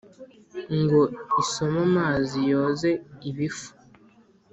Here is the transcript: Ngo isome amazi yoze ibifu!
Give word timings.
Ngo 0.79 1.01
isome 1.41 1.79
amazi 1.87 2.37
yoze 2.51 2.89
ibifu! 3.29 3.69